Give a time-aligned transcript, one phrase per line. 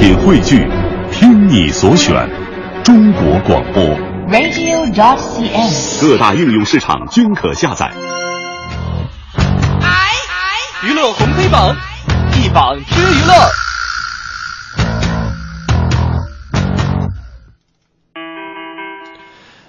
[0.00, 0.66] 品汇聚，
[1.12, 2.26] 听你所选，
[2.82, 3.84] 中国广播。
[4.30, 6.00] radio.dot.cn，。
[6.00, 7.92] 各大应用市场均可下载。
[10.82, 11.76] 娱乐红黑榜，
[12.32, 13.34] 一榜知娱乐。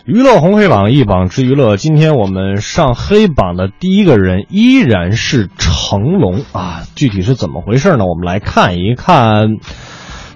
[0.06, 6.84] 娱乐红黑榜一榜之娱乐，今天我们上黑榜的第一个人依然是成龙啊！
[6.96, 8.06] 具体是怎么回事呢？
[8.06, 9.58] 我们来看一看。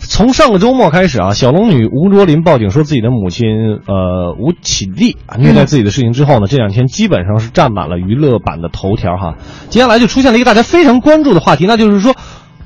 [0.08, 3.48] 从上个周末开始啊，小龙女吴卓林报警说自己的母亲
[3.88, 9.36] 呃吴绮莉啊虐待自己的事情之后呢，这两天基本上是占满了娱乐版的头条哈。
[9.70, 12.16] 接下来就出现了一个大家非常关注的话题，那就是说。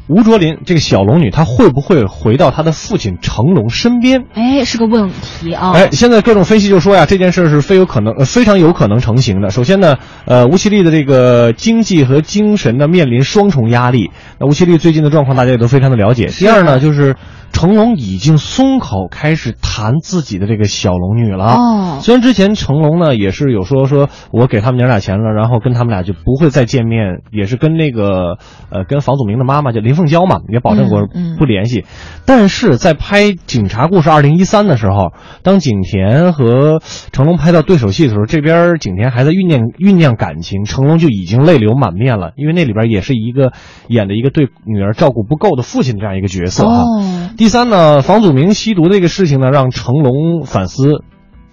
[0.10, 4.26] 吴卓林这个小龙女，她会不会回到她的父亲成龙身边？
[4.34, 5.72] 哎，是个问题啊！
[5.74, 9.52] 哎，现在各种分析就说呀，这件事是非有可能，呃，非常有可能成型的。
[9.52, 14.10] 首先呢，呃，吴绮莉的这个经济和精神呢面临双重压力。
[14.40, 16.26] 那吴绮莉最近的状况大家也都非常的了解。
[16.26, 17.16] 第二呢，就是
[17.52, 21.56] 成龙已经松口开始谈自己的这个小龙女了。
[21.56, 28.38] 哦，虽然之前成龙呢也是有说说我给他们娘俩钱了，然后跟他们俩就不会再见面，也是跟那个
[28.70, 31.02] 呃跟房祖名的妈妈叫林凤娇嘛也保证过
[31.38, 31.86] 不联系。
[32.26, 35.12] 但是在拍《警察故事二零一三》的时候，
[35.44, 43.52] 当景甜和成龙拍到对手戏的时候，这边景甜还在酝酿酝酿感情，成龙就已经泪流满面了，因为那里边也是一个
[43.88, 46.84] 演的一个对女儿照顾不够的父亲这样一个角色哈。
[46.84, 51.04] 哦，第三呢，房祖名吸毒这个事情呢，让成龙反思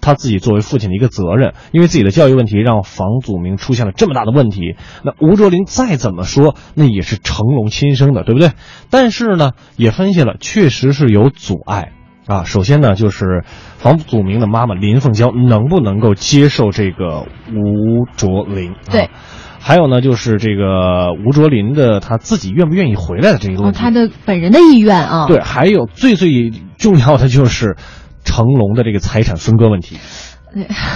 [0.01, 4.75] 他自己作为父亲的一个责任，因为自己的教育问题让房祖名出现了这么大的问题。
[5.03, 8.51] 那吴卓林再怎么说，那也是成龙亲生的，对不对？
[8.89, 11.91] 但是呢，也分析了，确实是有阻碍
[12.25, 12.43] 啊。
[12.43, 13.43] 首先呢，就是
[13.77, 18.71] 房祖名的妈妈林凤娇能不能够接受这个吴卓林？
[18.71, 19.09] 啊对。
[19.67, 23.77] 还有呢，就是这个吴卓林的他自己愿不愿意回来的这个问哦，题。
[23.77, 25.27] 他的本人的意愿啊。
[25.27, 27.75] 对，还有最最重要的就是
[28.23, 29.97] 成龙的这个财产分割问题，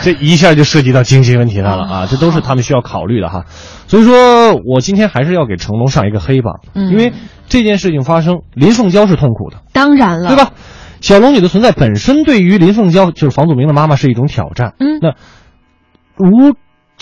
[0.04, 3.44] 这一下就涉及到经济问题上了啊，这都是他们需要考虑的哈。
[3.88, 7.12] 所以说我今天还是要给成龙上一个黑榜，嗯因为
[7.50, 10.38] 这件事情发生，林凤娇是痛苦的，当然了，对？
[10.38, 10.54] 吧？
[11.02, 14.76] 小龙女的存在本身对于林凤娇，就是房祖名的妈妈是一种挑战。
[14.80, 15.16] 嗯那
[16.18, 16.54] 吴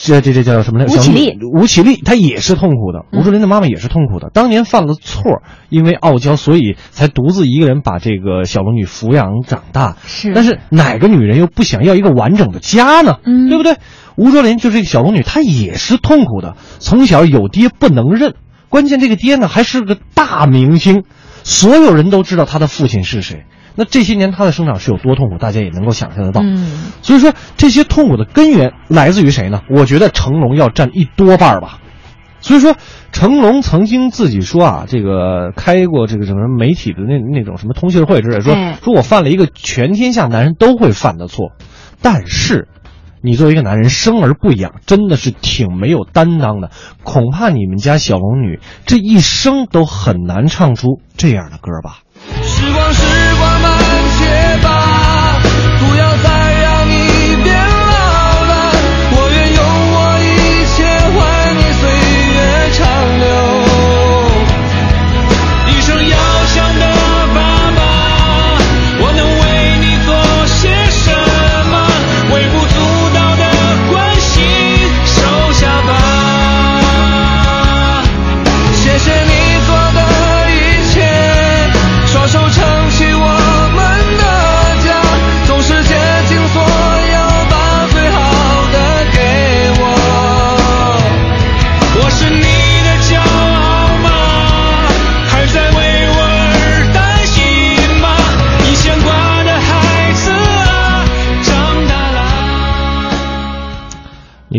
[0.01, 0.85] 这这这叫什么来？
[0.85, 4.29] 吴绮莉，吴绮莉她也是痛苦的，嗯吴卓林的妈妈也是痛苦的。
[4.33, 9.97] 当年犯了错，因为傲娇，所以才独自一个人把这个小龙女抚养长大。
[10.05, 13.17] 是但是哪个女人又不想要一个完整的家呢？
[13.25, 13.75] 嗯对不对？
[14.15, 18.35] 吴卓林就是一个小龙女，她也是痛苦的，从小有爹不能认，
[18.69, 21.03] 关键这个爹呢还是个大明星，
[21.43, 23.45] 所有人都知道他的父亲是谁。
[23.75, 26.41] 那这些年他的生长是有多痛苦，大家也能够想象得到。
[26.43, 29.61] 嗯，所以说这些痛苦的根源来自于谁呢？
[29.69, 31.79] 我觉得成龙要占一多半儿吧。
[32.41, 32.75] 所以说，
[33.11, 41.51] 成龙曾经自己说啊，这个开过这个什么媒体的那那种什么通讯会之类，说哎说我犯了一个全天下男人都会犯的错，
[42.01, 42.67] 但是。
[43.21, 46.71] 你作为一个男人生而不养，真的是挺没有担当的。
[47.03, 51.99] 恐怕你们家小龙女这一生都很难唱出这样的歌吧。
[52.41, 53.35] 时光，时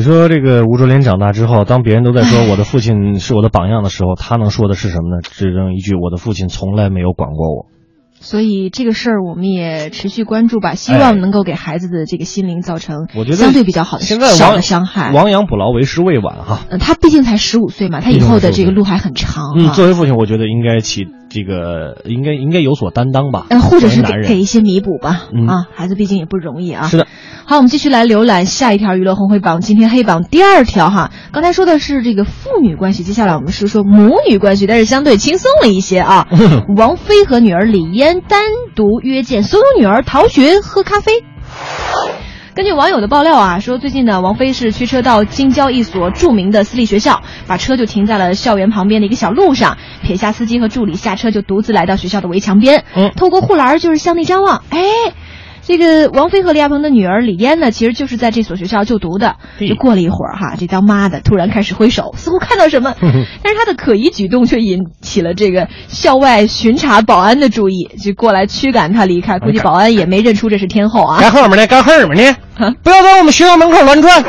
[0.00, 5.20] 你说这个吴卓林长大之后，当别人都在说我的父亲是我的榜样的时候，他能说的是什么呢？
[5.20, 7.66] 只能一句：我的父亲从来没有管过我。
[8.18, 15.12] 所以这个事儿我们也持续关注吧，希哎望能够给孩子的这个心灵造成我觉得相对比较好的小现在亡的伤害。
[15.12, 16.60] 亡羊补牢为时未晚哈。
[16.70, 23.46] 呃，他毕竟才十五岁嘛，他以后的这个路还很长嗯，作为父亲，我觉得应该起这个应该应该有所担当吧。
[23.48, 26.88] 呃，或者是给给一些弥补吧，嗯啊，孩子毕竟也不容易啊。
[26.88, 27.06] 是的。
[27.46, 31.10] 好，我们继续来浏览下一条娱乐红黑榜，今天黑榜第二条哈。
[31.32, 36.28] 刚才说的是这个父女关系，接下来我们是说母女关系，但是相对轻松了一些啊。
[36.76, 38.44] 王菲和女儿李嫣单
[38.74, 41.12] 独约见所有女儿逃学喝咖啡。
[42.52, 54.80] 根据网友的爆料啊，说最近呢，王菲是驱车到京郊一所著名的私立学校，把车就停在了校园旁边的一个小路上，撇下司机和助理下车，就独自来到学校的围墙边，嗯透过护栏就是向内张望，哎。
[55.70, 59.36] 这个王菲和李亚鹏的女儿李嫣呢，其实就是在这所学校就读的。
[59.60, 69.38] 就过了一会儿哈，这当妈的突然开始挥手， 似乎看到什么， 但是她的可疑举动却引起了这个校外巡查保安的注意，就过来驱赶她离开。
[69.38, 71.20] 估计保安也没认出这是天后啊。
[71.20, 71.64] 干后面呢？
[71.68, 72.74] 干后面呢啊？
[72.82, 74.24] 不要在我们学校门口乱转。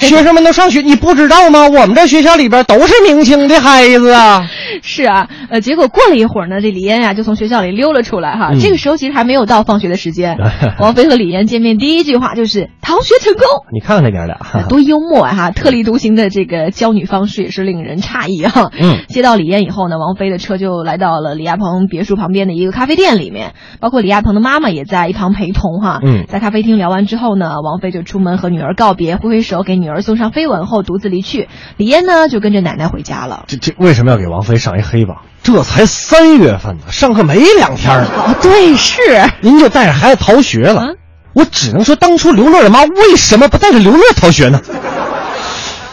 [0.00, 1.68] 学生们都上学，你不知道吗？
[1.68, 4.48] 我们这学校里边都是明星的孩子啊。
[4.82, 8.50] 是啊，呃，结果过了一会儿呢，这李嫣呀、就从学校里溜了出来哈。
[8.52, 10.36] 嗯这个时候其实还没有到放学的时间，
[10.80, 13.42] 王菲和李嫣见面第一句话就是“逃学成功”。
[13.72, 14.38] 你看看那娘俩，
[14.68, 15.34] 多幽默啊！
[15.34, 18.70] 哈，特立独行的这个教女方式也是令人诧异啊。
[18.80, 26.00] 嗯接到李嫣以后呢，王菲的车就来到了李亚鹏别墅旁边的一个咖啡店里面，包括李亚鹏的妈妈也在一旁陪同哈。
[26.02, 31.48] 嗯在咖啡厅聊完之后呢，王菲就出门和女儿告别，挥挥手给女儿送上飞吻后独自离去。
[31.76, 33.44] 李嫣呢就跟着奶奶回家了。
[33.48, 35.18] 这这为什么要给王菲上一黑榜？
[35.42, 39.00] 这才三月份呢，上课没两天呢，哦， 对，是。
[39.40, 40.80] 您就带着孩子逃学了。
[40.80, 40.86] 啊
[41.34, 44.60] 我只能说，当初刘乐的妈为什么不带着刘乐逃学呢？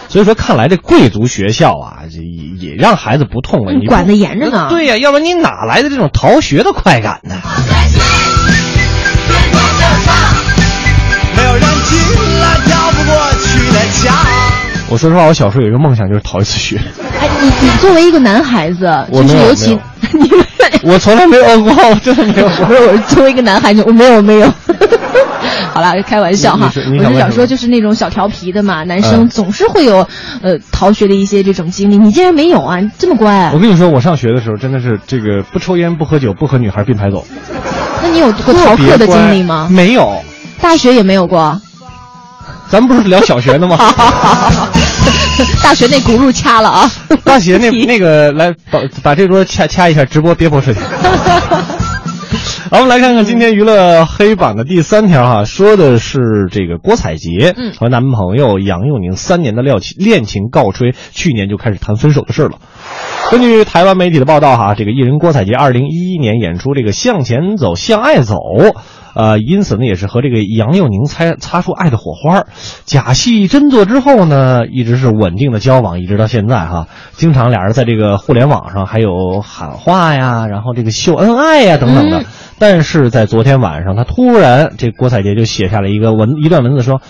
[0.08, 7.38] 所以说，看来这贵族学校啊，这也也让孩子不痛快，你管得严着呢对呀、要不然你哪来的这种逃学的快感呢？
[14.92, 16.78] 我说实话，我小时候有一个梦想，就是逃一次学。
[17.20, 19.80] 哎，你你作为一个男孩子，就是尤其
[20.12, 20.46] 你们。
[20.84, 22.66] 我从来没有过，我真的没有过。
[22.66, 24.52] 不是，我作为一个男孩子，我没有没有。
[25.74, 30.06] 好了，开玩笑哈，我是想说，就是那种小调皮的嘛，男生嗯总是会有
[30.42, 32.80] 呃逃学的一些这种经历，你竟然没有啊？
[32.80, 37.26] 你这么乖我，跟你说，我上学的时候真的是这个不抽烟、不喝酒、不和女孩并排走。
[38.04, 39.70] 那你有过逃课的经历吗？
[39.72, 40.22] 没有，
[40.60, 41.62] 大学也没有过。
[42.70, 43.78] 咱们不是聊小学的吗？
[45.64, 46.92] 大学那轱辘掐了啊！
[47.24, 50.82] 大学那那个来把把这桌掐掐一下，直播别播视频。
[52.72, 62.60] 好，我们来看看今天娱乐黑榜的第三条哈，说的是这个郭采洁嗯和男朋友杨佑宁三年的恋情恋情告吹，去年就开始谈分手的事了。
[63.30, 68.36] 根据台湾媒体的报道哈，这个艺人郭采洁二零一一年演出这个《向前走，向爱走》，
[69.14, 72.46] 呃，因此呢也是和这个杨佑宁擦擦出爱的火花。
[72.86, 76.88] 假戏真做之后呢，一直是稳定的交往，一直到现在哈。
[77.14, 82.24] 经常俩人在这个互联网上还有喊话呀，然后这个秀恩爱呀等等的。
[82.60, 87.02] 但是在昨天晚上，他突然这郭采洁就写下了一个文一段文字说。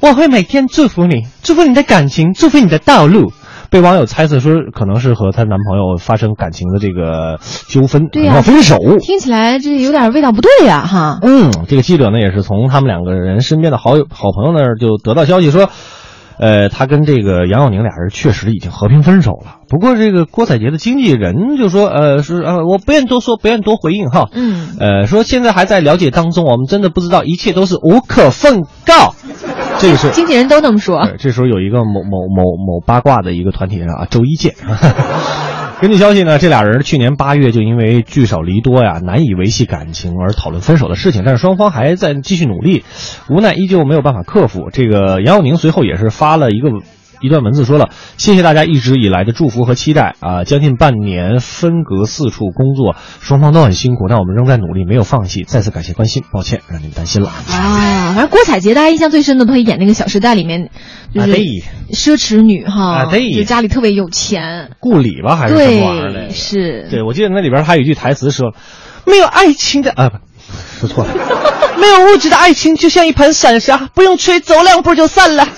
[0.00, 3.32] 我会每天祝福你，祝福你的感情，祝福你的道路。
[3.70, 7.38] 被网友猜测说，可能是和她男朋友发生感情的这个
[7.68, 8.78] 纠纷，对呀要分手。
[9.00, 11.18] 听起来这有点味道不对呀、哈。
[11.22, 15.68] 嗯，这个记者呢也是从他们两个人身边的好友、好朋友那儿就得到消息说，
[16.38, 19.56] 呃，他跟这个杨佑宁俩人确实已经和平分手了。
[19.68, 24.30] 不过这个郭采洁的经纪人就说，呃，是呃，我不愿多说，不愿多回应哈。
[24.32, 29.14] 嗯，呃，说现在还在了解当中，我们真的不知道，一切都是无可奉告。
[29.78, 31.08] 这个是经纪人都那么说。
[31.18, 34.54] 这时候有一个某某某某八卦的一个团体人啊，周一见。
[35.80, 42.84] 根据消息呢，这俩人去年八月就因为聚少离多呀，难以维系感情而讨论分手的事情，但是双方还在继续努力，
[43.30, 44.70] 无奈依旧没有办法克服。
[44.72, 46.70] 这个杨佑宁随后也是发了一个。
[47.20, 50.44] 一段文字说了：“谢谢大家一直以来的祝福和期待啊！
[50.44, 55.44] 将近半年分隔四处工作，双方都很辛苦，但我们仍在努力，没有放弃。
[55.44, 57.28] 再次感谢关心，抱歉让你们担心了。
[57.28, 60.70] 啊，反正郭采洁大家印象最深的，都会演那个《小时代》里面，
[61.12, 61.34] 就是啊
[61.90, 68.54] 奢侈女哈，啊对就家里特别有钱，顾里吧，还是什么玩意儿是，对，我记得那里边还有一句台词说
[69.06, 70.18] ：“没有爱情的啊，不，
[70.80, 71.10] 说错了，
[71.78, 75.48] 没有物质的爱情就像一盘散沙，不用吹，走两步就散了。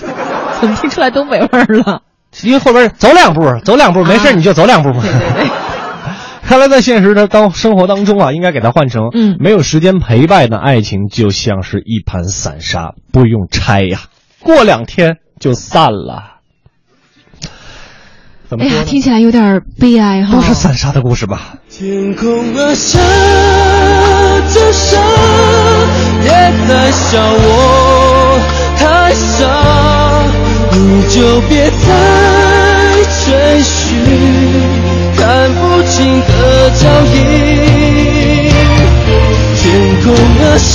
[0.61, 2.01] 怎 么听出来东北味儿了？
[2.43, 5.01] 因为后边走两步，走两步没事啊你就走两步嘛。
[5.01, 5.51] 对对对。
[6.47, 13.99] 看来在现实的当生活当中啊，应该给它换成，嗯没有时间陪伴的爱情就像是一盘散沙，不用拆呀，
[14.39, 16.39] 过两天就散了。
[18.49, 20.35] 怎么哎呀，听起来有点悲哀哈。
[20.35, 21.55] 都是散沙的故事吧？
[21.69, 22.99] 天空啊，下
[24.53, 24.97] 着沙，
[26.23, 26.29] 也
[26.67, 28.39] 在笑我
[28.77, 29.47] 太傻，
[30.83, 31.73] 你就别再
[33.23, 33.29] 追
[33.61, 33.69] 寻
[35.15, 35.21] 看
[35.53, 36.31] 不清的
[36.71, 36.83] 脚
[37.13, 37.15] 印。
[39.57, 39.61] 天
[40.03, 40.73] 空啊，下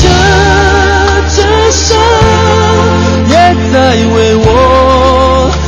[1.34, 1.38] 着
[1.72, 1.84] 沙，
[3.28, 3.32] 也
[3.72, 3.74] 在
[4.14, 4.48] 为我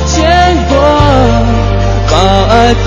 [0.06, 0.16] 牵
[0.68, 0.72] 挂。
[2.10, 2.14] 把
[2.48, 2.54] 爱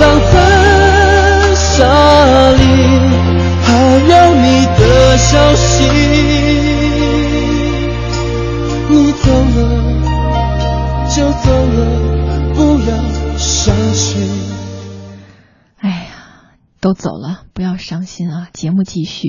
[17.82, 19.26] 伤心啊，节目继续。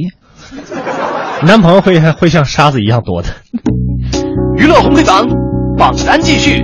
[1.42, 3.30] 男朋友会会像沙子一样多的。
[4.56, 5.28] 娱乐红黑榜
[5.76, 6.64] 榜单继续。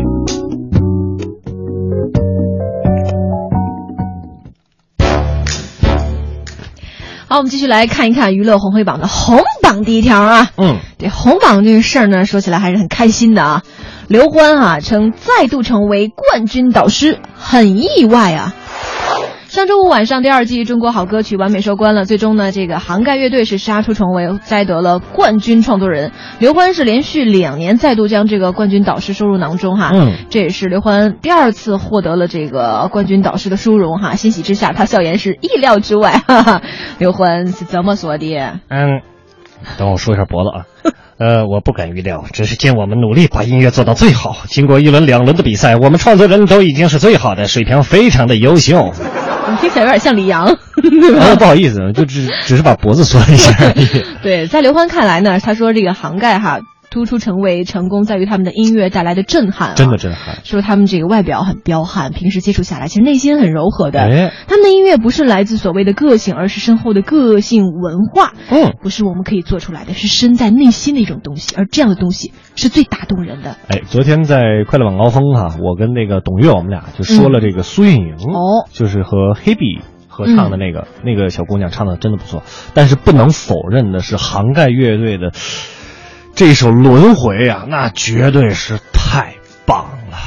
[7.27, 10.51] 好，我们继续来看一看娱乐红黑榜的红榜第一条啊。
[10.57, 13.63] 嗯，这红榜这个事儿呢，说起来还是很开心的啊。
[14.07, 18.55] 刘欢啊，称再度成为冠军导师，很意外啊。
[19.49, 22.05] 上周五晚上，第二季《中国好歌曲》完美收官了。
[22.05, 26.11] 最终呢，这个杭盖乐队是杀出重围，摘得了冠军创作人。
[26.37, 29.89] 刘欢是连续两年再度将这个冠军导师收入囊中哈。
[29.91, 34.13] 嗯，这也是刘欢第二次获得了这个冠军导师的殊荣哈。
[34.13, 36.21] 欣喜之下，他笑言是意料之外。
[36.27, 36.61] 哈哈，
[36.99, 38.37] 刘欢是怎么说的？
[38.67, 39.01] 嗯，
[39.79, 40.93] 等我说一下脖子啊。
[41.17, 44.37] 呃，我不敢预料，只是见我们努力把音乐做到最好。
[44.45, 48.93] 经过一轮两轮的比赛，我们创作人都已经是最好的，水平非常的优秀。
[49.51, 53.87] 你听起来有点像李阳， 哦，不好意思，就只只是把脖子缩了一下而已。
[54.21, 60.39] 对，在刘欢看来呢，他说这个杭盖哈突出成为成功在于他们的音乐带来的震撼、啊，真的震撼。
[60.43, 63.99] 说他们这个外表很彪悍，平时接触下来，其实内心很柔和的。
[63.99, 68.33] 哎，他们的音乐不是来自所谓的个性，而是深厚的个性文化。
[68.49, 73.55] 嗯，不是我们可以做出来的，是深在内心的一种东西，而这样的东西是最打动人的。
[73.67, 79.81] 哎，昨天在快乐晚高峰哈、我跟那个董月我们俩就说了这个苏运莹，哦就是和黑比。
[80.11, 82.43] 合唱的那个、那个小姑娘唱的真的不错，
[82.73, 85.31] 但是不能否认的是， 杭盖乐队的
[86.39, 90.17] 这首《轮回》呀，那绝对是太棒了。